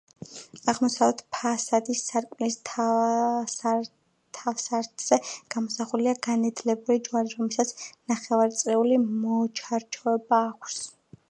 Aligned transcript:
აღმოსავლეთ 0.71 1.19
ფასადის 1.35 1.99
სარკმლის 2.11 2.55
თავსართზე 4.39 5.19
გამოსახულია 5.57 6.15
განედლებული 6.29 7.05
ჯვარი, 7.11 7.37
რომელსაც 7.37 7.77
ნახევარწრიული 8.15 8.99
მოჩარჩოება 9.05 10.43
აქვს. 10.53 10.83